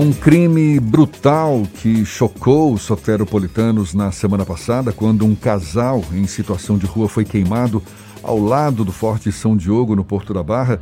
Um 0.00 0.14
crime 0.14 0.80
brutal 0.80 1.62
que 1.74 2.06
chocou 2.06 2.72
os 2.72 2.80
soteropolitanos 2.80 3.92
na 3.92 4.10
semana 4.10 4.46
passada, 4.46 4.92
quando 4.92 5.26
um 5.26 5.34
casal 5.34 6.02
em 6.14 6.26
situação 6.26 6.78
de 6.78 6.86
rua 6.86 7.06
foi 7.06 7.22
queimado 7.22 7.82
ao 8.22 8.38
lado 8.38 8.82
do 8.82 8.92
Forte 8.92 9.30
São 9.30 9.54
Diogo, 9.54 9.94
no 9.94 10.02
Porto 10.02 10.32
da 10.32 10.42
Barra, 10.42 10.80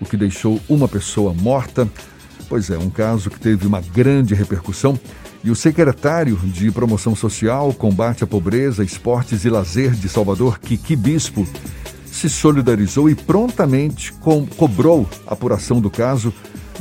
o 0.00 0.04
que 0.04 0.16
deixou 0.16 0.60
uma 0.68 0.86
pessoa 0.86 1.34
morta. 1.34 1.88
Pois 2.48 2.70
é, 2.70 2.78
um 2.78 2.88
caso 2.88 3.30
que 3.30 3.40
teve 3.40 3.66
uma 3.66 3.80
grande 3.80 4.32
repercussão. 4.32 4.96
E 5.42 5.50
o 5.50 5.56
secretário 5.56 6.36
de 6.36 6.70
Promoção 6.70 7.16
Social, 7.16 7.74
Combate 7.74 8.22
à 8.22 8.28
Pobreza, 8.28 8.84
Esportes 8.84 9.44
e 9.44 9.50
Lazer 9.50 9.90
de 9.90 10.08
Salvador, 10.08 10.60
Kiki 10.60 10.94
Bispo, 10.94 11.44
se 12.06 12.30
solidarizou 12.30 13.10
e 13.10 13.16
prontamente 13.16 14.12
co 14.12 14.46
cobrou 14.56 15.08
a 15.26 15.32
apuração 15.32 15.80
do 15.80 15.90
caso 15.90 16.32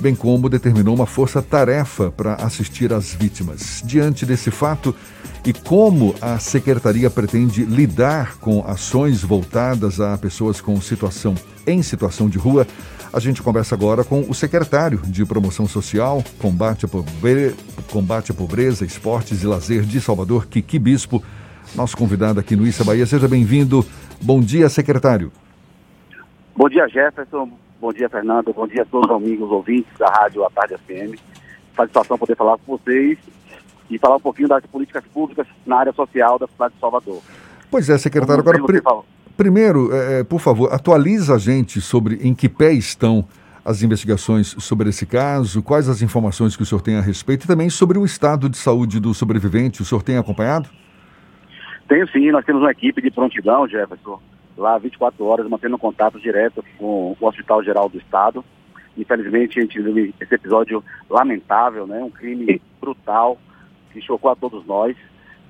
bem 0.01 0.15
como 0.15 0.49
determinou 0.49 0.95
uma 0.95 1.05
força-tarefa 1.05 2.11
para 2.11 2.33
assistir 2.35 2.91
às 2.91 3.13
vítimas. 3.13 3.81
Diante 3.85 4.25
desse 4.25 4.49
fato 4.49 4.95
e 5.45 5.53
como 5.53 6.15
a 6.19 6.39
secretaria 6.39 7.09
pretende 7.09 7.63
lidar 7.63 8.37
com 8.37 8.63
ações 8.67 9.21
voltadas 9.21 10.01
a 10.01 10.17
pessoas 10.17 10.59
com 10.59 10.79
situação 10.81 11.35
em 11.65 11.83
situação 11.83 12.27
de 12.27 12.37
rua, 12.37 12.65
a 13.13 13.19
gente 13.19 13.41
conversa 13.41 13.75
agora 13.75 14.03
com 14.03 14.21
o 14.21 14.33
secretário 14.33 14.99
de 15.05 15.25
Promoção 15.25 15.67
Social, 15.67 16.23
Combate 16.39 16.85
à, 16.85 16.87
Pobre... 16.87 17.53
Combate 17.91 18.31
à 18.31 18.33
Pobreza, 18.33 18.85
Esportes 18.85 19.43
e 19.43 19.47
Lazer 19.47 19.83
de 19.83 20.01
Salvador, 20.01 20.47
Kiki 20.47 20.79
Bispo, 20.79 21.21
nosso 21.75 21.95
convidado 21.95 22.39
aqui 22.39 22.55
no 22.55 22.65
Issa 22.65 22.83
Bahia. 22.83 23.05
Seja 23.05 23.27
bem-vindo. 23.27 23.85
Bom 24.21 24.39
dia, 24.39 24.69
secretário. 24.69 25.31
Bom 26.55 26.69
dia, 26.69 26.87
Jefferson. 26.87 27.51
Bom 27.81 27.91
dia, 27.91 28.07
Fernando. 28.07 28.53
Bom 28.53 28.67
dia 28.67 28.83
a 28.83 28.85
todos 28.85 29.09
os 29.09 29.15
amigos 29.15 29.49
ouvintes 29.49 29.91
da 29.97 30.05
Rádio 30.05 30.45
A 30.45 30.51
Tarde 30.51 30.77
FM. 30.77 31.19
Satisfação 31.75 32.15
poder 32.15 32.35
falar 32.35 32.55
com 32.59 32.77
vocês 32.77 33.17
e 33.89 33.97
falar 33.97 34.17
um 34.17 34.19
pouquinho 34.19 34.47
das 34.47 34.63
políticas 34.67 35.03
públicas 35.11 35.47
na 35.65 35.77
área 35.77 35.91
social 35.91 36.37
da 36.37 36.47
cidade 36.47 36.75
de 36.75 36.79
Salvador. 36.79 37.19
Pois 37.71 37.89
é, 37.89 37.97
secretário. 37.97 38.41
Agora, 38.41 38.63
pri 38.63 38.83
primeiro, 39.35 39.91
é, 39.91 40.19
é, 40.19 40.23
por 40.23 40.39
favor, 40.39 40.71
atualiza 40.71 41.33
a 41.33 41.39
gente 41.39 41.81
sobre 41.81 42.19
em 42.21 42.35
que 42.35 42.47
pé 42.47 42.71
estão 42.71 43.25
as 43.65 43.81
investigações 43.81 44.55
sobre 44.59 44.89
esse 44.89 45.07
caso, 45.07 45.63
quais 45.63 45.89
as 45.89 46.03
informações 46.03 46.55
que 46.55 46.61
o 46.61 46.65
senhor 46.67 46.81
tem 46.81 46.97
a 46.97 47.01
respeito 47.01 47.45
e 47.45 47.47
também 47.47 47.71
sobre 47.71 47.97
o 47.97 48.05
estado 48.05 48.47
de 48.47 48.57
saúde 48.57 48.99
do 48.99 49.11
sobrevivente. 49.11 49.81
O 49.81 49.85
senhor 49.85 50.03
tem 50.03 50.19
acompanhado? 50.19 50.69
Tenho 51.89 52.07
sim, 52.09 52.29
nós 52.29 52.45
temos 52.45 52.61
uma 52.61 52.71
equipe 52.71 53.01
de 53.01 53.09
prontidão, 53.09 53.67
Jefferson, 53.67 54.19
lá 54.57 54.77
24 54.77 55.23
horas, 55.25 55.47
mantendo 55.47 55.77
contato 55.77 56.19
direto 56.19 56.63
com 56.77 57.15
o 57.19 57.25
Hospital 57.25 57.63
Geral 57.63 57.89
do 57.89 57.97
Estado. 57.97 58.43
Infelizmente, 58.97 59.59
a 59.59 59.61
gente 59.61 59.81
viu 59.81 60.13
esse 60.19 60.35
episódio 60.35 60.83
lamentável, 61.09 61.87
né? 61.87 62.03
Um 62.03 62.09
crime 62.09 62.61
brutal 62.79 63.37
que 63.91 64.01
chocou 64.01 64.31
a 64.31 64.35
todos 64.35 64.65
nós. 64.65 64.95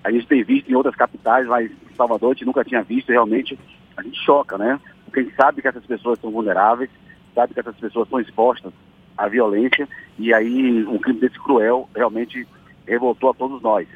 A 0.04 0.12
gente 0.12 0.28
tem 0.28 0.44
visto 0.44 0.70
em 0.70 0.76
outras 0.76 0.96
capitais, 0.96 1.48
mas 1.48 1.72
em 1.72 1.96
Salvador 1.96 2.32
a 2.32 2.34
gente 2.34 2.46
nunca 2.46 2.64
tinha 2.64 2.84
visto. 2.84 3.10
Realmente, 3.10 3.58
a 3.98 4.04
gente 4.04 4.20
choca, 4.24 4.58
né? 4.58 4.80
Porque 5.06 5.20
a 5.20 5.24
gente 5.24 5.36
sabe 5.36 5.62
que 5.62 5.68
essas 5.68 5.86
pessoas 5.86 6.20
são 6.20 6.32
vulneráveis, 6.32 6.90
sabe 7.34 7.54
que 7.54 7.60
essas 7.60 7.76
pessoas 7.76 8.08
são 8.10 8.20
expostas 8.20 8.72
à 9.18 9.28
violência. 9.28 9.88
E 10.18 10.34
aí, 10.34 10.86
um 10.86 10.98
crime 10.98 11.20
desse 11.20 11.40
cruel 11.40 11.90
realmente 11.96 12.48
revoltou 12.88 13.30
a 13.32 13.34
todos 13.34 13.62
nós. 13.62 13.88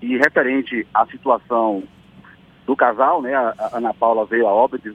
E 0.00 0.16
referente 0.16 0.86
à 0.92 1.06
situação 1.06 1.82
do 2.66 2.76
casal, 2.76 3.20
né? 3.22 3.34
A, 3.34 3.70
Ana 3.72 3.92
Paula 3.92 4.24
veio 4.24 4.46
a 4.46 4.52
óbito 4.52 4.94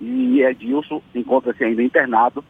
e 0.00 0.42
Edilson 0.42 1.02
encontra-se 1.14 1.64
ainda 1.64 1.82
internado. 1.82 2.44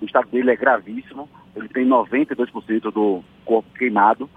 O 0.00 0.04
estado 0.04 0.28
dele 0.28 0.50
é 0.50 0.56
gravíssimo. 0.56 1.28
Ele 1.54 1.68
tem 1.68 1.86
92% 1.86 2.92
do 2.92 3.22
corpo 3.44 3.68
queimado. 3.76 4.28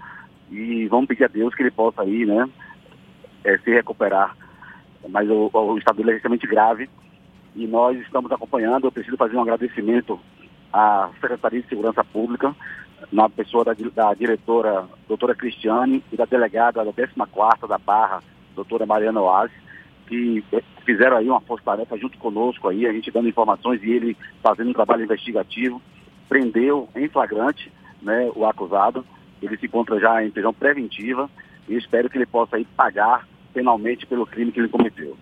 E 0.50 0.86
vamos 0.88 1.06
pedir 1.06 1.24
a 1.24 1.28
Deus 1.28 1.54
que 1.54 1.62
ele 1.62 1.70
possa 1.70 2.02
aí, 2.02 2.26
né? 2.26 2.48
É, 3.44 3.58
se 3.58 3.70
recuperar. 3.70 4.36
Mas 5.08 5.28
o, 5.28 5.50
o 5.52 5.78
estado 5.78 5.96
dele 5.96 6.12
é 6.12 6.14
extremamente 6.16 6.46
grave. 6.46 6.88
E 7.54 7.66
nós 7.66 7.98
estamos 8.00 8.30
acompanhando. 8.30 8.86
Eu 8.86 8.92
preciso 8.92 9.16
fazer 9.16 9.36
um 9.36 9.42
agradecimento 9.42 10.18
à 10.72 11.10
Secretaria 11.20 11.60
de 11.60 11.68
Segurança 11.68 12.02
Pública, 12.02 12.54
na 13.10 13.28
pessoa 13.28 13.64
da, 13.64 13.74
da 13.94 14.14
diretora 14.14 14.86
doutora 15.06 15.34
Cristiane 15.34 16.02
e 16.10 16.16
da 16.16 16.24
delegada 16.24 16.84
da 16.84 16.92
14ª 16.92 17.68
da 17.68 17.78
Barra, 17.78 18.22
doutora 18.54 18.86
Mariana 18.86 19.20
Oasis, 19.20 19.56
que 20.06 20.44
fizeram 20.84 21.16
aí 21.16 21.28
uma 21.28 21.40
força-tarefa 21.40 21.96
junto 21.96 22.18
conosco 22.18 22.68
aí, 22.68 22.86
a 22.86 22.92
gente 22.92 23.10
dando 23.10 23.28
informações 23.28 23.82
e 23.82 23.90
ele 23.90 24.16
fazendo 24.42 24.70
um 24.70 24.74
trabalho 24.74 25.04
investigativo, 25.04 25.80
prendeu 26.28 26.88
em 26.94 27.08
flagrante 27.08 27.70
né, 28.00 28.30
o 28.34 28.44
acusado, 28.44 29.04
ele 29.40 29.56
se 29.56 29.66
encontra 29.66 29.98
já 29.98 30.24
em 30.24 30.30
prisão 30.30 30.52
preventiva 30.52 31.30
e 31.68 31.76
espero 31.76 32.10
que 32.10 32.18
ele 32.18 32.26
possa 32.26 32.56
aí 32.56 32.66
pagar 32.76 33.26
penalmente 33.52 34.06
pelo 34.06 34.26
crime 34.26 34.50
que 34.50 34.60
ele 34.60 34.68
cometeu. 34.68 35.16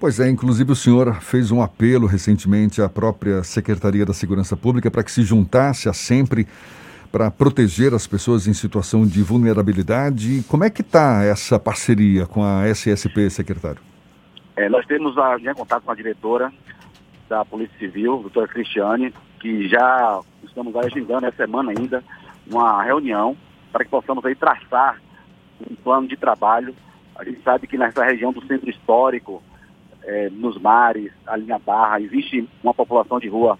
Pois 0.00 0.18
é, 0.18 0.28
inclusive 0.28 0.72
o 0.72 0.76
senhor 0.76 1.20
fez 1.20 1.50
um 1.50 1.62
apelo 1.62 2.06
recentemente 2.06 2.80
à 2.80 2.88
própria 2.88 3.42
Secretaria 3.42 4.06
da 4.06 4.12
Segurança 4.12 4.56
Pública 4.56 4.90
para 4.90 5.04
que 5.04 5.12
se 5.12 5.22
juntasse 5.22 5.88
a 5.88 5.92
sempre 5.92 6.46
para 7.14 7.30
proteger 7.30 7.94
as 7.94 8.08
pessoas 8.08 8.48
em 8.48 8.52
situação 8.52 9.06
de 9.06 9.22
vulnerabilidade. 9.22 10.42
Como 10.48 10.64
é 10.64 10.68
que 10.68 10.80
está 10.80 11.22
essa 11.22 11.60
parceria 11.60 12.26
com 12.26 12.42
a 12.42 12.66
SSP, 12.66 13.30
secretário? 13.30 13.80
É, 14.56 14.68
nós 14.68 14.84
temos 14.84 15.16
a, 15.16 15.38
já 15.38 15.54
contato 15.54 15.84
com 15.84 15.92
a 15.92 15.94
diretora 15.94 16.52
da 17.28 17.44
Polícia 17.44 17.78
Civil, 17.78 18.18
doutora 18.18 18.48
Cristiane, 18.48 19.14
que 19.38 19.68
já 19.68 20.22
estamos 20.42 20.74
agendando 20.74 21.24
essa 21.26 21.36
semana 21.36 21.70
ainda 21.70 22.02
uma 22.50 22.82
reunião 22.82 23.36
para 23.70 23.84
que 23.84 23.92
possamos 23.92 24.24
aí 24.24 24.34
traçar 24.34 25.00
um 25.70 25.76
plano 25.76 26.08
de 26.08 26.16
trabalho. 26.16 26.74
A 27.14 27.22
gente 27.22 27.40
sabe 27.44 27.68
que 27.68 27.78
nessa 27.78 28.04
região 28.04 28.32
do 28.32 28.44
centro 28.44 28.68
histórico, 28.68 29.40
é, 30.02 30.30
nos 30.30 30.60
mares, 30.60 31.12
ali 31.28 31.46
na 31.46 31.60
Barra, 31.60 32.00
existe 32.00 32.48
uma 32.60 32.74
população 32.74 33.20
de 33.20 33.28
rua 33.28 33.56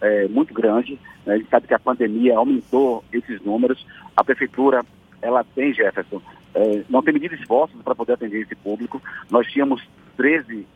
é, 0.00 0.28
muito 0.28 0.52
grande. 0.52 0.98
Né? 1.24 1.34
A 1.34 1.38
gente 1.38 1.50
sabe 1.50 1.66
que 1.66 1.74
a 1.74 1.78
pandemia 1.78 2.36
aumentou 2.36 3.04
esses 3.12 3.40
números. 3.42 3.86
A 4.16 4.24
prefeitura, 4.24 4.84
ela 5.20 5.44
tem, 5.44 5.72
Jefferson, 5.72 6.20
é, 6.54 6.82
não 6.88 7.02
tem 7.02 7.14
medido 7.14 7.34
esforços 7.34 7.80
para 7.82 7.94
poder 7.94 8.14
atender 8.14 8.40
esse 8.40 8.54
público. 8.54 9.00
Nós 9.30 9.46
tínhamos 9.46 9.82
13 10.16 10.66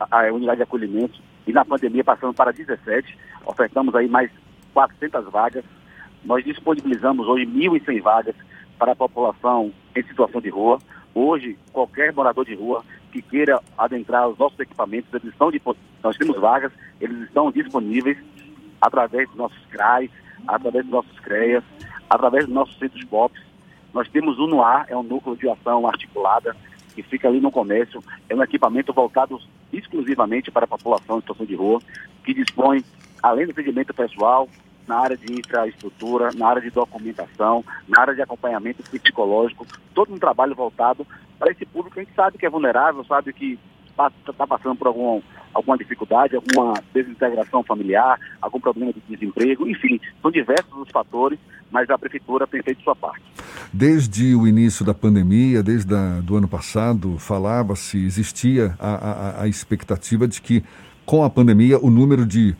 a, 0.00 0.26
a 0.26 0.32
unidades 0.32 0.58
de 0.58 0.62
acolhimento 0.62 1.20
e 1.46 1.52
na 1.52 1.64
pandemia 1.64 2.04
passamos 2.04 2.36
para 2.36 2.52
17. 2.52 3.16
Ofertamos 3.44 3.94
aí 3.94 4.08
mais 4.08 4.30
400 4.72 5.24
vagas. 5.30 5.64
Nós 6.24 6.44
disponibilizamos 6.44 7.26
hoje 7.26 7.46
1.100 7.46 8.02
vagas 8.02 8.34
para 8.78 8.92
a 8.92 8.96
população 8.96 9.72
em 9.94 10.02
situação 10.02 10.40
de 10.40 10.48
rua. 10.48 10.78
Hoje, 11.14 11.58
qualquer 11.72 12.12
morador 12.12 12.44
de 12.44 12.54
rua 12.54 12.84
que 13.10 13.22
queira 13.22 13.60
adentrar 13.76 14.28
os 14.28 14.38
nossos 14.38 14.58
equipamentos, 14.60 15.12
eles 15.12 15.32
estão 15.32 15.50
de, 15.50 15.60
nós 16.02 16.16
temos 16.16 16.38
vagas, 16.38 16.72
eles 17.00 17.18
estão 17.22 17.50
disponíveis 17.50 18.18
através 18.80 19.28
dos 19.28 19.36
nossos 19.36 19.58
CRAs, 19.66 20.10
através 20.46 20.84
dos 20.84 20.92
nossos 20.92 21.20
CREAS, 21.20 21.64
através 22.08 22.46
dos 22.46 22.54
nossos 22.54 22.78
centros 22.78 23.04
POPs. 23.04 23.42
Nós 23.92 24.08
temos 24.08 24.38
o 24.38 24.46
NUAR, 24.46 24.86
é 24.88 24.96
um 24.96 25.02
núcleo 25.02 25.36
de 25.36 25.48
ação 25.48 25.86
articulada, 25.86 26.54
que 26.94 27.02
fica 27.02 27.28
ali 27.28 27.40
no 27.40 27.50
comércio, 27.50 28.02
é 28.28 28.34
um 28.34 28.42
equipamento 28.42 28.92
voltado 28.92 29.40
exclusivamente 29.72 30.50
para 30.50 30.64
a 30.64 30.68
população 30.68 31.18
em 31.18 31.20
situação 31.20 31.46
de 31.46 31.54
rua, 31.54 31.80
que 32.24 32.34
dispõe, 32.34 32.84
além 33.22 33.46
do 33.46 33.52
atendimento 33.52 33.94
pessoal, 33.94 34.48
na 34.86 34.98
área 34.98 35.16
de 35.16 35.32
infraestrutura, 35.32 36.30
na 36.34 36.48
área 36.48 36.62
de 36.62 36.70
documentação, 36.70 37.64
na 37.86 38.00
área 38.00 38.14
de 38.14 38.22
acompanhamento 38.22 38.82
psicológico, 38.82 39.66
todo 39.94 40.14
um 40.14 40.18
trabalho 40.18 40.54
voltado 40.54 41.06
para 41.38 41.52
esse 41.52 41.64
público 41.66 41.94
que 41.94 42.00
a 42.00 42.04
gente 42.04 42.14
sabe 42.14 42.38
que 42.38 42.46
é 42.46 42.50
vulnerável, 42.50 43.04
sabe 43.04 43.32
que 43.32 43.58
está 44.28 44.46
passando 44.46 44.76
por 44.76 44.86
algum, 44.86 45.20
alguma 45.52 45.76
dificuldade, 45.76 46.36
alguma 46.36 46.74
desintegração 46.94 47.62
familiar, 47.62 48.18
algum 48.40 48.60
problema 48.60 48.92
de 48.92 49.02
desemprego, 49.08 49.68
enfim, 49.68 50.00
são 50.22 50.30
diversos 50.30 50.72
os 50.78 50.90
fatores, 50.90 51.38
mas 51.70 51.90
a 51.90 51.98
prefeitura 51.98 52.46
tem 52.46 52.62
feito 52.62 52.82
sua 52.82 52.94
parte. 52.94 53.22
Desde 53.72 54.34
o 54.34 54.46
início 54.46 54.84
da 54.84 54.94
pandemia, 54.94 55.62
desde 55.62 55.92
o 55.92 56.22
do 56.22 56.36
ano 56.36 56.48
passado, 56.48 57.18
falava-se, 57.18 57.98
existia 57.98 58.74
a, 58.78 58.94
a, 58.94 59.42
a 59.42 59.48
expectativa 59.48 60.26
de 60.26 60.40
que 60.40 60.62
com 61.04 61.24
a 61.24 61.30
pandemia 61.30 61.78
o 61.78 61.90
número 61.90 62.24
de 62.24 62.54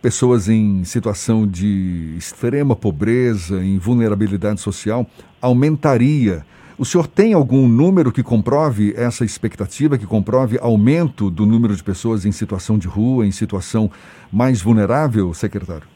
pessoas 0.00 0.48
em 0.48 0.84
situação 0.84 1.46
de 1.46 2.14
extrema 2.16 2.76
pobreza, 2.76 3.62
em 3.62 3.78
vulnerabilidade 3.78 4.60
social, 4.60 5.06
aumentaria. 5.40 6.44
O 6.78 6.84
senhor 6.84 7.08
tem 7.08 7.34
algum 7.34 7.66
número 7.66 8.12
que 8.12 8.22
comprove 8.22 8.94
essa 8.96 9.24
expectativa, 9.24 9.98
que 9.98 10.06
comprove 10.06 10.60
aumento 10.60 11.28
do 11.28 11.44
número 11.44 11.74
de 11.74 11.82
pessoas 11.82 12.24
em 12.24 12.30
situação 12.30 12.78
de 12.78 12.86
rua, 12.86 13.26
em 13.26 13.32
situação 13.32 13.90
mais 14.32 14.62
vulnerável, 14.62 15.34
secretário? 15.34 15.88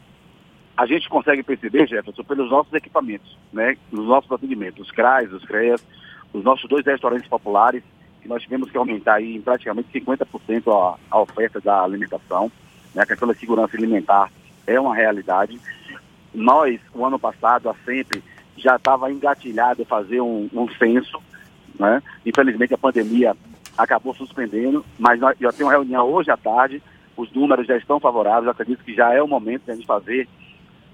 A 0.76 0.84
gente 0.84 1.08
consegue 1.08 1.44
perceber, 1.44 1.87
Jefferson, 1.87 2.25
pelos 2.25 2.50
nossos 2.50 2.73
equipamentos, 2.73 3.38
né? 3.52 3.76
Nos 3.93 4.06
nossos 4.06 4.32
atendimentos, 4.32 4.88
os 4.88 4.90
CRAs, 4.90 5.32
os 5.32 5.44
CREAS, 5.44 5.87
os 6.32 6.43
nossos 6.43 6.69
dois 6.69 6.84
restaurantes 6.84 7.29
populares, 7.29 7.84
que 8.20 8.26
nós 8.26 8.43
tivemos 8.43 8.69
que 8.69 8.76
aumentar 8.76 9.14
aí 9.14 9.37
em 9.37 9.40
praticamente 9.40 9.88
50% 10.00 10.67
a, 10.67 10.99
a 11.08 11.20
oferta 11.20 11.61
da 11.61 11.81
alimentação. 11.81 12.50
Né? 12.93 13.02
A 13.02 13.06
questão 13.06 13.29
da 13.29 13.34
segurança 13.34 13.76
alimentar 13.76 14.32
é 14.67 14.81
uma 14.81 14.96
realidade. 14.96 15.61
nós, 16.34 16.81
o 16.93 17.05
ano 17.06 17.20
passado, 17.20 17.69
a 17.69 17.75
sempre, 17.84 18.20
já 18.56 18.76
estava 18.76 19.10
engatilhado 19.10 19.84
fazer 19.84 20.20
um, 20.20 20.49
um 20.52 20.69
censo, 20.78 21.20
né? 21.78 22.02
Infelizmente 22.25 22.75
a 22.75 22.78
pandemia 22.78 23.37
acabou 23.76 24.14
suspendendo, 24.14 24.84
mas 24.99 25.19
nós, 25.19 25.37
já 25.40 25.52
tem 25.52 25.64
uma 25.64 25.72
reunião 25.72 26.10
hoje 26.10 26.31
à 26.31 26.37
tarde, 26.37 26.82
os 27.16 27.31
números 27.32 27.66
já 27.66 27.76
estão 27.76 28.00
favoráveis, 28.00 28.44
eu 28.44 28.50
acredito 28.50 28.84
que 28.84 28.94
já 28.94 29.12
é 29.12 29.22
o 29.22 29.28
momento 29.28 29.64
de 29.64 29.70
a 29.70 29.75
gente 29.75 29.87
fazer 29.87 30.28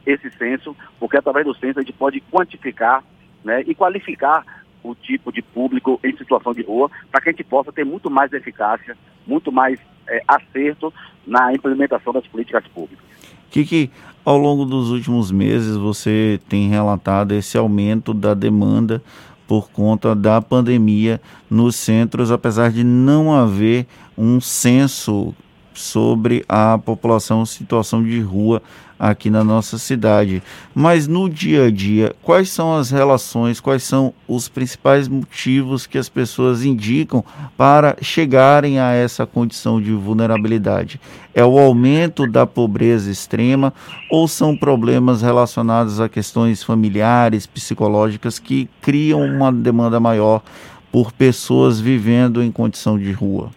esse 0.06 0.30
censo, 0.30 0.76
porque 0.98 1.16
através 1.16 1.44
do 1.44 1.54
censo 1.54 1.78
a 1.78 1.82
gente 1.82 1.92
pode 1.92 2.20
quantificar 2.20 3.04
né, 3.44 3.62
e 3.66 3.74
qualificar 3.74 4.44
o 4.82 4.94
tipo 4.94 5.32
de 5.32 5.42
público 5.42 6.00
em 6.02 6.16
situação 6.16 6.54
de 6.54 6.62
rua, 6.62 6.90
para 7.10 7.20
que 7.20 7.28
a 7.28 7.32
gente 7.32 7.44
possa 7.44 7.72
ter 7.72 7.84
muito 7.84 8.10
mais 8.10 8.32
eficácia, 8.32 8.96
muito 9.26 9.52
mais 9.52 9.78
é, 10.08 10.22
acerto 10.26 10.92
na 11.26 11.52
implementação 11.52 12.12
das 12.12 12.26
políticas 12.26 12.66
públicas. 12.68 13.04
Kiki, 13.50 13.90
ao 14.24 14.36
longo 14.36 14.64
dos 14.64 14.90
últimos 14.90 15.30
meses 15.30 15.76
você 15.76 16.40
tem 16.48 16.68
relatado 16.68 17.32
esse 17.32 17.56
aumento 17.56 18.12
da 18.12 18.34
demanda 18.34 19.02
por 19.46 19.70
conta 19.70 20.14
da 20.14 20.42
pandemia 20.42 21.20
nos 21.50 21.74
centros, 21.74 22.30
apesar 22.30 22.70
de 22.70 22.84
não 22.84 23.32
haver 23.32 23.86
um 24.16 24.40
censo 24.40 25.34
sobre 25.78 26.44
a 26.48 26.78
população 26.78 27.42
em 27.42 27.46
situação 27.46 28.02
de 28.02 28.20
rua 28.20 28.62
aqui 28.98 29.30
na 29.30 29.44
nossa 29.44 29.78
cidade. 29.78 30.42
Mas 30.74 31.06
no 31.06 31.28
dia 31.28 31.66
a 31.66 31.70
dia, 31.70 32.14
quais 32.22 32.50
são 32.50 32.76
as 32.76 32.90
relações, 32.90 33.60
quais 33.60 33.84
são 33.84 34.12
os 34.26 34.48
principais 34.48 35.06
motivos 35.06 35.86
que 35.86 35.96
as 35.96 36.08
pessoas 36.08 36.64
indicam 36.64 37.24
para 37.56 37.96
chegarem 38.02 38.80
a 38.80 38.92
essa 38.92 39.24
condição 39.24 39.80
de 39.80 39.92
vulnerabilidade? 39.92 41.00
É 41.32 41.44
o 41.44 41.58
aumento 41.58 42.26
da 42.26 42.46
pobreza 42.46 43.10
extrema 43.10 43.72
ou 44.10 44.26
são 44.26 44.56
problemas 44.56 45.22
relacionados 45.22 46.00
a 46.00 46.08
questões 46.08 46.62
familiares, 46.62 47.46
psicológicas 47.46 48.38
que 48.38 48.68
criam 48.82 49.24
uma 49.24 49.52
demanda 49.52 50.00
maior 50.00 50.42
por 50.90 51.12
pessoas 51.12 51.78
vivendo 51.78 52.42
em 52.42 52.50
condição 52.50 52.98
de 52.98 53.12
rua? 53.12 53.50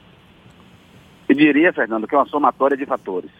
Eu 1.31 1.35
diria, 1.35 1.71
Fernando, 1.71 2.05
que 2.05 2.13
é 2.13 2.17
uma 2.17 2.27
somatória 2.27 2.75
de 2.75 2.85
fatores. 2.85 3.31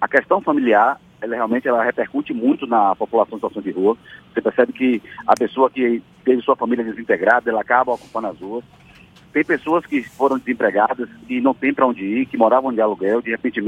A 0.00 0.06
questão 0.06 0.40
familiar, 0.40 1.00
ela 1.20 1.34
realmente 1.34 1.66
ela 1.66 1.82
repercute 1.82 2.32
muito 2.32 2.64
na 2.64 2.94
população 2.94 3.34
em 3.34 3.38
situação 3.38 3.60
de 3.60 3.72
rua. 3.72 3.96
Você 4.32 4.40
percebe 4.40 4.72
que 4.72 5.02
a 5.26 5.34
pessoa 5.34 5.68
que 5.68 6.00
teve 6.24 6.42
sua 6.42 6.54
família 6.54 6.84
desintegrada, 6.84 7.50
ela 7.50 7.62
acaba 7.62 7.90
ocupando 7.90 8.28
as 8.28 8.38
ruas. 8.38 8.64
Tem 9.32 9.44
pessoas 9.44 9.84
que 9.84 10.00
foram 10.00 10.38
desempregadas 10.38 11.08
e 11.28 11.40
não 11.40 11.52
tem 11.52 11.74
para 11.74 11.88
onde 11.88 12.04
ir, 12.04 12.26
que 12.26 12.36
moravam 12.36 12.72
de 12.72 12.80
aluguel, 12.80 13.20
de 13.20 13.32
repente 13.32 13.60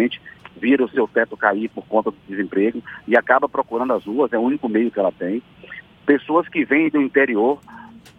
viram 0.56 0.84
o 0.84 0.90
seu 0.90 1.08
teto 1.08 1.36
cair 1.36 1.68
por 1.68 1.84
conta 1.84 2.12
do 2.12 2.16
desemprego 2.28 2.80
e 3.08 3.16
acaba 3.16 3.48
procurando 3.48 3.94
as 3.94 4.04
ruas, 4.04 4.32
é 4.32 4.38
o 4.38 4.42
único 4.42 4.68
meio 4.68 4.92
que 4.92 5.00
ela 5.00 5.10
tem. 5.10 5.42
Pessoas 6.06 6.48
que 6.48 6.64
vêm 6.64 6.88
do 6.88 7.02
interior 7.02 7.58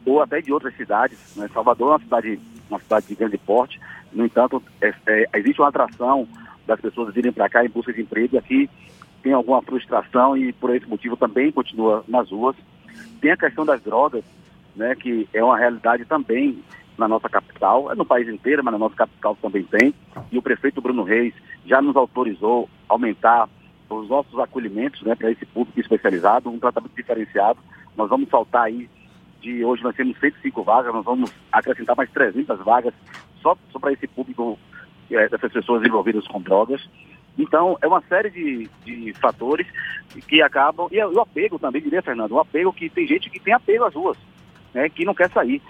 ou 0.05 0.21
até 0.21 0.41
de 0.41 0.51
outras 0.51 0.75
cidades. 0.75 1.37
Né? 1.37 1.49
Salvador 1.53 1.87
é 1.87 1.91
uma 1.93 1.99
cidade, 1.99 2.39
uma 2.69 2.79
cidade 2.79 3.07
de 3.07 3.15
grande 3.15 3.37
porte, 3.37 3.79
no 4.13 4.25
entanto, 4.25 4.61
é, 4.81 4.93
é, 5.07 5.29
existe 5.35 5.59
uma 5.61 5.69
atração 5.69 6.27
das 6.65 6.79
pessoas 6.79 7.13
virem 7.13 7.31
para 7.31 7.49
cá 7.49 7.65
em 7.65 7.69
busca 7.69 7.91
de 7.91 8.01
emprego 8.01 8.35
e 8.35 8.37
aqui 8.37 8.69
tem 9.21 9.33
alguma 9.33 9.61
frustração 9.61 10.35
e 10.37 10.51
por 10.53 10.75
esse 10.75 10.85
motivo 10.87 11.15
também 11.15 11.51
continua 11.51 12.03
nas 12.07 12.29
ruas. 12.29 12.55
Tem 13.21 13.31
a 13.31 13.37
questão 13.37 13.65
das 13.65 13.81
drogas, 13.81 14.23
né, 14.75 14.95
que 14.95 15.27
é 15.33 15.43
uma 15.43 15.57
realidade 15.57 16.05
também 16.05 16.61
na 16.97 17.07
nossa 17.07 17.27
capital, 17.29 17.91
é 17.91 17.95
no 17.95 18.05
país 18.05 18.27
inteiro, 18.27 18.63
mas 18.63 18.73
na 18.73 18.77
nossa 18.77 18.95
capital 18.95 19.35
também 19.41 19.63
tem. 19.63 19.93
E 20.31 20.37
o 20.37 20.41
prefeito 20.41 20.81
Bruno 20.81 21.03
Reis 21.03 21.33
já 21.65 21.81
nos 21.81 21.95
autorizou 21.95 22.69
aumentar 22.87 23.49
os 23.89 24.09
nossos 24.09 24.37
acolhimentos 24.39 25.01
né, 25.03 25.15
para 25.15 25.31
esse 25.31 25.45
público 25.45 25.79
especializado, 25.79 26.49
um 26.49 26.59
tratamento 26.59 26.93
diferenciado. 26.95 27.59
Nós 27.95 28.09
vamos 28.09 28.29
saltar 28.29 28.63
aí 28.63 28.89
de 29.41 29.63
hoje 29.65 29.83
nós 29.83 29.95
temos 29.95 30.17
105 30.19 30.63
vagas, 30.63 30.93
nós 30.93 31.03
vamos 31.03 31.31
acrescentar 31.51 31.95
mais 31.95 32.09
300 32.11 32.59
vagas 32.59 32.93
só, 33.43 33.55
só 33.71 33.77
para 33.77 33.91
esse 33.91 34.07
público, 34.07 34.57
é, 35.11 35.29
dessas 35.29 35.51
pessoas 35.51 35.85
envolvidas 35.85 36.25
com 36.27 36.41
drogas. 36.41 36.81
Então, 37.37 37.77
é 37.81 37.87
uma 37.87 38.01
série 38.01 38.29
de, 38.29 38.69
de 38.85 39.13
fatores 39.13 39.67
que 40.27 40.41
acabam. 40.41 40.87
E 40.91 41.03
o 41.03 41.19
apego 41.19 41.59
também, 41.59 41.81
diria, 41.81 42.01
Fernando, 42.01 42.31
o 42.31 42.39
apego 42.39 42.73
que 42.73 42.89
tem 42.89 43.05
gente 43.05 43.29
que 43.29 43.39
tem 43.39 43.53
apego 43.53 43.83
às 43.83 43.93
ruas, 43.93 44.17
né, 44.73 44.87
que 44.89 45.05
não 45.05 45.13
quer 45.13 45.29
sair. 45.29 45.61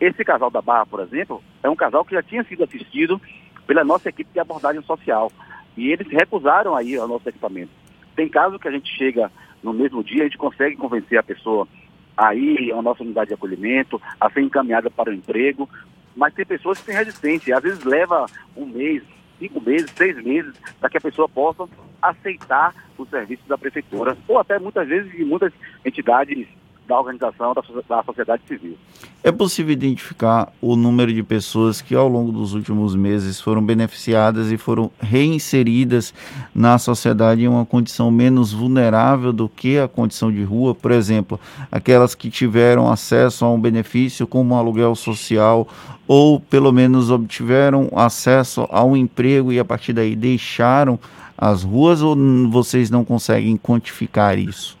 Esse 0.00 0.24
casal 0.24 0.50
da 0.50 0.62
Barra, 0.62 0.86
por 0.86 1.00
exemplo, 1.00 1.42
é 1.62 1.68
um 1.68 1.76
casal 1.76 2.04
que 2.04 2.14
já 2.14 2.22
tinha 2.22 2.42
sido 2.44 2.64
assistido 2.64 3.20
pela 3.66 3.84
nossa 3.84 4.08
equipe 4.08 4.32
de 4.32 4.40
abordagem 4.40 4.82
social. 4.82 5.30
E 5.76 5.90
eles 5.90 6.08
recusaram 6.08 6.74
aí 6.74 6.98
o 6.98 7.06
nosso 7.06 7.28
equipamento. 7.28 7.70
Tem 8.16 8.28
casos 8.28 8.60
que 8.60 8.68
a 8.68 8.72
gente 8.72 8.90
chega 8.96 9.30
no 9.62 9.72
mesmo 9.72 10.02
dia, 10.02 10.22
a 10.22 10.24
gente 10.24 10.38
consegue 10.38 10.76
convencer 10.76 11.18
a 11.18 11.22
pessoa 11.22 11.68
a 12.16 12.34
ir 12.34 12.72
à 12.72 12.82
nossa 12.82 13.02
unidade 13.02 13.28
de 13.28 13.34
acolhimento, 13.34 14.00
a 14.20 14.30
ser 14.30 14.42
encaminhada 14.42 14.90
para 14.90 15.10
o 15.10 15.14
emprego, 15.14 15.68
mas 16.16 16.34
tem 16.34 16.44
pessoas 16.44 16.78
que 16.78 16.86
têm 16.86 16.94
resistência, 16.94 17.56
às 17.56 17.62
vezes 17.62 17.84
leva 17.84 18.26
um 18.56 18.66
mês, 18.66 19.02
cinco 19.38 19.60
meses, 19.60 19.90
seis 19.96 20.16
meses, 20.22 20.54
para 20.78 20.90
que 20.90 20.98
a 20.98 21.00
pessoa 21.00 21.28
possa 21.28 21.68
aceitar 22.02 22.74
os 22.96 23.08
serviços 23.08 23.46
da 23.46 23.58
prefeitura, 23.58 24.16
ou 24.28 24.38
até 24.38 24.58
muitas 24.58 24.86
vezes 24.88 25.10
de 25.12 25.24
muitas 25.24 25.52
entidades 25.84 26.46
da 26.90 26.98
organização 26.98 27.54
da, 27.54 27.62
da 27.88 28.02
sociedade 28.02 28.42
civil. 28.48 28.76
É 29.22 29.30
possível 29.30 29.72
identificar 29.72 30.52
o 30.60 30.74
número 30.74 31.14
de 31.14 31.22
pessoas 31.22 31.80
que 31.80 31.94
ao 31.94 32.08
longo 32.08 32.32
dos 32.32 32.52
últimos 32.52 32.96
meses 32.96 33.40
foram 33.40 33.62
beneficiadas 33.62 34.50
e 34.50 34.58
foram 34.58 34.90
reinseridas 35.00 36.12
na 36.52 36.78
sociedade 36.78 37.42
em 37.42 37.48
uma 37.48 37.64
condição 37.64 38.10
menos 38.10 38.52
vulnerável 38.52 39.32
do 39.32 39.48
que 39.48 39.78
a 39.78 39.86
condição 39.86 40.32
de 40.32 40.42
rua, 40.42 40.74
por 40.74 40.90
exemplo, 40.90 41.38
aquelas 41.70 42.14
que 42.14 42.28
tiveram 42.28 42.90
acesso 42.90 43.44
a 43.44 43.52
um 43.52 43.60
benefício 43.60 44.26
como 44.26 44.54
um 44.54 44.58
aluguel 44.58 44.96
social 44.96 45.68
ou 46.08 46.40
pelo 46.40 46.72
menos 46.72 47.08
obtiveram 47.08 47.88
acesso 47.94 48.66
a 48.68 48.82
um 48.84 48.96
emprego 48.96 49.52
e 49.52 49.60
a 49.60 49.64
partir 49.64 49.92
daí 49.92 50.16
deixaram 50.16 50.98
as 51.38 51.62
ruas 51.62 52.02
ou 52.02 52.16
vocês 52.50 52.90
não 52.90 53.04
conseguem 53.04 53.56
quantificar 53.56 54.36
isso? 54.36 54.79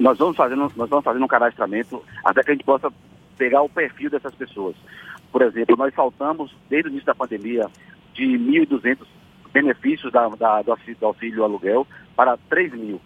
Nós 0.00 0.16
vamos 0.16 0.36
fazendo, 0.36 0.72
nós 0.74 0.88
vamos 0.88 1.04
fazendo 1.04 1.24
um 1.24 1.28
cadastramento 1.28 2.02
até 2.24 2.42
que 2.42 2.50
a 2.50 2.54
gente 2.54 2.64
possa 2.64 2.90
pegar 3.36 3.62
o 3.62 3.68
perfil 3.68 4.10
dessas 4.10 4.34
pessoas. 4.34 4.74
Por 5.30 5.42
exemplo, 5.42 5.76
nós 5.76 5.94
faltamos, 5.94 6.54
desde 6.70 6.88
o 6.88 6.90
início 6.90 7.06
da 7.06 7.14
pandemia, 7.14 7.66
de 8.14 8.24
1.200 8.24 9.06
benefícios 9.52 10.10
da, 10.10 10.26
da, 10.28 10.62
do, 10.62 10.72
auxílio, 10.72 10.96
do 10.98 11.06
auxílio 11.06 11.44
aluguel 11.44 11.86
para 12.16 12.38
3 12.48 12.72
mil. 12.72 13.00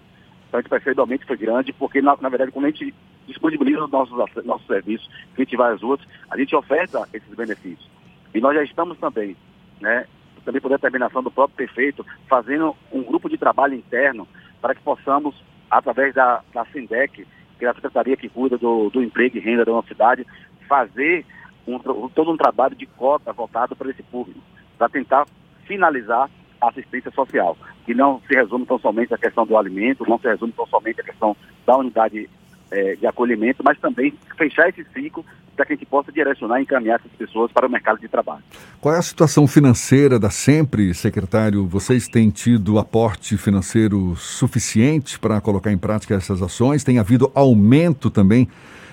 Então 0.48 0.58
a 0.58 0.62
gente 0.62 0.70
percebe 0.70 0.94
que 0.94 1.00
o 1.00 1.02
aumento 1.02 1.26
foi 1.26 1.36
grande, 1.36 1.72
porque 1.72 2.00
na, 2.00 2.16
na, 2.20 2.28
verdade 2.28 2.52
quando 2.52 2.66
a 2.66 2.70
gente 2.70 2.94
disponibiliza 3.26 3.84
os 3.84 3.90
nossos, 3.90 4.44
nossos 4.44 4.66
serviços, 4.66 5.06
que 5.34 5.42
a 5.42 5.44
gente 5.44 5.56
vai 5.56 5.72
às 5.72 5.82
ruas, 5.82 6.00
a 6.30 6.38
gente 6.38 6.54
oferta 6.54 7.08
esses 7.12 7.34
benefícios. 7.34 7.90
E 8.32 8.40
nós 8.40 8.54
já 8.54 8.62
estamos 8.62 8.98
também, 8.98 9.36
né, 9.80 10.06
também 10.44 10.60
por 10.60 10.68
determinação 10.68 11.22
do 11.22 11.30
próprio 11.30 11.56
prefeito, 11.56 12.06
fazendo 12.28 12.76
um 12.92 13.02
grupo 13.02 13.28
de 13.28 13.36
trabalho 13.36 13.74
interno 13.74 14.28
para 14.60 14.74
que 14.74 14.82
possamos 14.82 15.34
através 15.78 16.14
da, 16.14 16.40
da 16.52 16.64
SINDEC, 16.66 17.26
que 17.58 17.64
é 17.64 17.68
a 17.68 17.74
secretaria 17.74 18.16
que 18.16 18.28
cuida 18.28 18.56
do, 18.56 18.90
do 18.90 19.02
emprego 19.02 19.36
e 19.36 19.40
renda 19.40 19.64
da 19.64 19.72
nossa 19.72 19.88
cidade, 19.88 20.26
fazer 20.68 21.26
um, 21.66 21.78
todo 21.78 22.30
um 22.30 22.36
trabalho 22.36 22.76
de 22.76 22.86
cota 22.86 23.32
voltado 23.32 23.74
para 23.74 23.90
esse 23.90 24.02
público, 24.04 24.40
para 24.78 24.88
tentar 24.88 25.26
finalizar 25.66 26.30
a 26.60 26.68
assistência 26.68 27.10
social, 27.10 27.56
que 27.84 27.92
não 27.92 28.20
se 28.20 28.34
resume 28.34 28.64
tão 28.66 28.78
somente 28.78 29.12
à 29.12 29.18
questão 29.18 29.44
do 29.44 29.56
alimento, 29.56 30.08
não 30.08 30.18
se 30.18 30.28
resume 30.28 30.52
tão 30.52 30.66
somente 30.66 31.00
à 31.00 31.04
questão 31.04 31.36
da 31.66 31.76
unidade 31.76 32.30
é, 32.70 32.94
de 32.94 33.06
acolhimento, 33.06 33.62
mas 33.64 33.78
também 33.80 34.14
fechar 34.36 34.68
esse 34.68 34.84
ciclo 34.92 35.24
para 35.54 35.64
que 35.66 35.72
a 35.72 35.76
gente 35.76 35.86
possa 35.86 36.12
direcionar 36.12 36.60
e 36.60 36.62
encaminhar 36.62 36.98
essas 36.98 37.12
pessoas 37.12 37.50
para 37.52 37.66
o 37.66 37.70
mercado 37.70 37.98
de 37.98 38.08
trabalho. 38.08 38.42
Qual 38.80 38.94
é 38.94 38.98
a 38.98 39.02
situação 39.02 39.46
financeira 39.46 40.18
da 40.18 40.30
Sempre, 40.30 40.92
secretário? 40.94 41.66
Vocês 41.66 42.08
têm 42.08 42.30
tido 42.30 42.78
aporte 42.78 43.36
financeiro 43.36 44.14
suficiente 44.16 45.18
para 45.18 45.40
colocar 45.40 45.72
em 45.72 45.78
prática 45.78 46.14
essas 46.14 46.42
ações? 46.42 46.84
Tem 46.84 46.98
havido 46.98 47.30
aumento 47.34 48.10
também 48.10 48.48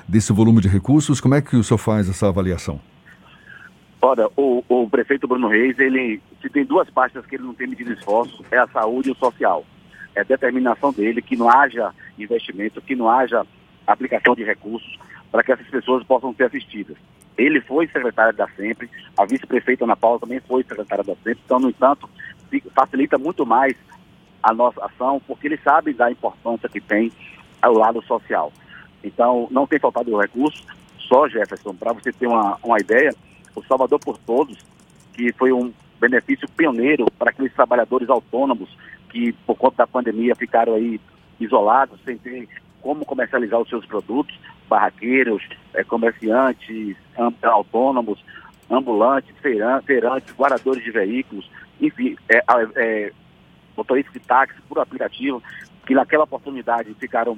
desse 0.08 0.32
volume 0.32 0.62
de 0.62 0.68
recursos? 0.68 1.20
Como 1.20 1.36
é 1.36 1.42
que 1.42 1.56
o 1.56 1.64
senhor 1.64 1.78
faz 1.78 2.10
essa 2.10 2.28
avaliação? 2.28 2.80
Olha, 4.02 4.28
o, 4.36 4.64
o 4.68 4.90
prefeito 4.90 5.28
Bruno 5.28 5.48
Reis, 5.48 5.78
ele 5.78 6.22
se 6.42 6.50
tem 6.50 6.66
duas 6.66 6.90
pastas 6.90 7.26
que 7.26 7.36
ele 7.36 7.44
não 7.44 7.54
tem 7.54 7.68
medido 7.68 7.94
esforço, 7.94 8.44
é 8.50 8.58
a 8.58 8.68
saúde 8.68 9.10
e 9.10 9.12
o 9.12 9.16
social. 9.16 9.64
É 10.16 10.22
a 10.22 10.24
determinação 10.24 10.92
dele 10.92 11.22
que 11.22 11.38
não 11.38 11.50
haja 11.50 11.92
investimento, 12.18 12.82
que 12.82 12.96
não 12.96 13.10
haja 13.10 13.46
aplicação 13.86 14.36
de 14.36 14.44
recursos 14.44 15.00
para 15.32 15.44
que 15.44 15.52
essas 15.52 15.68
pessoas 15.68 16.04
possam 16.04 16.34
ser 16.34 16.46
assistidas. 16.46 16.98
Ele 17.38 17.62
foi 17.62 17.88
secretário 17.88 18.36
da 18.36 18.48
SEMPRE, 18.50 18.90
a 19.18 19.26
vice-prefeita 19.26 19.86
Ana 19.86 19.96
Paula 19.96 20.20
também 20.20 20.40
foi 20.42 20.64
secretária 20.64 21.04
da 21.04 21.16
SEMPRE, 21.16 21.42
então, 21.46 21.60
no 21.60 21.70
entanto, 21.70 22.10
facilita 22.76 23.18
muito 23.18 23.46
mais 23.46 23.76
a 24.44 24.54
nossa 24.54 24.84
ação, 24.86 25.22
porque 25.26 25.48
eles 25.48 25.62
sabem 25.64 25.94
da 25.94 26.12
importância 26.12 26.68
que 26.68 26.82
tem 26.82 27.12
ao 27.62 27.74
lado 27.74 28.02
social. 28.04 28.52
Então, 29.04 29.48
não 29.50 29.66
tem 29.66 29.80
faltado 29.80 30.18
recurso, 30.18 30.66
só 30.98 31.28
Jefferson, 31.28 31.74
para 31.76 31.94
você 31.94 32.12
ter 32.12 32.28
uma, 32.28 32.58
uma 32.64 32.80
ideia, 32.80 33.16
o 33.56 33.64
Salvador 33.64 34.00
por 34.00 34.18
Todos, 34.18 34.58
que 35.14 35.32
foi 35.34 35.52
um 35.52 35.74
benefício 36.00 36.48
pioneiro 36.50 37.06
para 37.18 37.30
aqueles 37.30 37.54
trabalhadores 37.54 38.10
autônomos 38.10 38.70
que, 39.10 39.34
por 39.46 39.56
conta 39.56 39.78
da 39.78 39.88
pandemia, 39.88 40.36
ficaram 40.36 40.74
aí 40.74 41.00
isolados, 41.40 42.00
sem 42.04 42.18
ter 42.18 42.48
como 42.82 43.06
comercializar 43.06 43.60
os 43.60 43.70
seus 43.70 43.86
produtos, 43.86 44.36
barraqueiros, 44.72 45.44
é, 45.74 45.84
comerciantes, 45.84 46.96
autônomos, 47.44 48.24
ambulantes, 48.70 49.36
feirantes, 49.42 50.34
guardadores 50.34 50.82
de 50.82 50.92
veículos, 50.92 51.52
enfim, 51.82 52.16
é, 52.30 52.42
é, 52.78 53.12
motoristas 53.76 54.14
de 54.14 54.20
táxi 54.22 54.56
por 54.70 54.80
aplicativo, 54.80 55.44
que 55.86 55.94
naquela 55.94 56.24
oportunidade 56.24 56.94
ficaram 56.94 57.38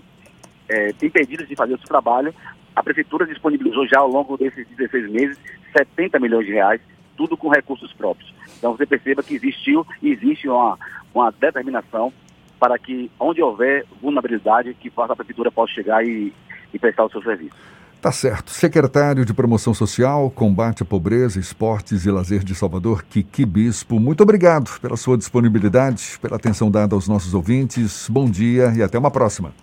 é, 0.70 0.90
impedidos 1.02 1.48
de 1.48 1.56
fazer 1.56 1.74
o 1.74 1.80
seu 1.80 1.88
trabalho. 1.88 2.34
A 2.76 2.84
prefeitura 2.84 3.26
disponibilizou 3.26 3.88
já 3.88 4.00
ao 4.00 4.08
longo 4.08 4.38
desses 4.38 4.68
16 4.68 5.10
meses 5.10 5.38
70 5.76 6.20
milhões 6.20 6.46
de 6.46 6.54
reais, 6.54 6.82
tudo 7.18 7.36
com 7.36 7.50
recursos 7.50 7.92
próprios. 7.94 8.32
Então 8.60 8.78
você 8.78 8.86
perceba 8.86 9.24
que 9.24 9.34
existiu 9.34 9.88
e 10.04 10.12
existe 10.12 10.48
uma, 10.48 10.78
uma 11.12 11.32
determinação 11.32 12.14
para 12.60 12.78
que, 12.78 13.10
onde 13.20 13.42
houver 13.42 13.86
vulnerabilidade, 14.00 14.76
que 14.76 14.92
a 14.96 15.16
prefeitura 15.16 15.52
possa 15.52 15.74
chegar 15.74 16.06
e, 16.06 16.32
e 16.74 16.80
prestar 16.80 17.06
o 17.06 17.10
seu 17.10 17.22
serviço. 17.22 17.56
Tá 18.04 18.12
certo. 18.12 18.52
Secretário 18.52 19.24
de 19.24 19.34
Promoção 19.34 19.74
Social, 19.74 20.30
Combate 20.30 20.84
à 20.84 20.86
Pobreza, 20.86 21.40
Esportes 21.40 22.06
e 22.06 22.12
Lazer 22.12 22.44
de 22.44 22.54
Salvador, 22.54 23.02
Kiki 23.04 23.46
Bispo, 23.46 23.98
muito 23.98 24.22
obrigado 24.24 24.78
pela 24.82 24.98
sua 24.98 25.18
disponibilidade, 25.18 26.20
pela 26.22 26.36
atenção 26.36 26.70
dada 26.70 26.96
aos 26.96 27.08
nossos 27.08 27.34
ouvintes. 27.34 28.10
Bom 28.10 28.30
dia 28.30 28.74
e 28.76 28.84
até 28.84 29.00
uma 29.00 29.10
próxima. 29.10 29.54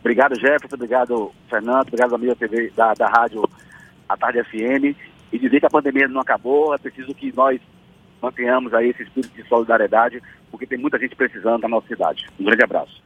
Obrigado, 0.00 0.34
Jefferson. 0.34 0.76
Obrigado, 0.76 1.30
Fernando. 1.50 1.88
Obrigado, 1.88 2.14
amigo 2.14 2.34
TV 2.36 2.72
da, 2.74 2.94
da 2.94 3.06
Rádio 3.06 3.46
A 4.08 4.16
Tarde 4.16 4.42
FM. 4.44 4.96
E 5.30 5.38
dizer 5.38 5.60
que 5.60 5.66
a 5.66 5.70
pandemia 5.70 6.08
não 6.08 6.22
acabou, 6.22 6.74
é 6.74 6.78
preciso 6.78 7.14
que 7.14 7.34
nós 7.36 7.60
mantenhamos 8.22 8.72
aí 8.72 8.88
esse 8.88 9.02
espírito 9.02 9.34
de 9.34 9.46
solidariedade, 9.46 10.22
porque 10.50 10.66
tem 10.66 10.78
muita 10.78 10.98
gente 10.98 11.14
precisando 11.14 11.60
na 11.60 11.68
nossa 11.68 11.86
cidade. 11.86 12.26
Um 12.40 12.44
grande 12.44 12.64
abraço. 12.64 13.02